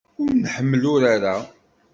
Ur 0.21 0.31
nḥemmel 0.43 0.83
urar-a. 0.93 1.35